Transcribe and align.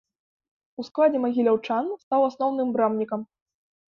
У 0.83 0.85
складзе 0.87 1.19
магіляўчан 1.25 1.91
стаў 2.03 2.21
асноўным 2.29 2.71
брамнікам. 2.79 3.21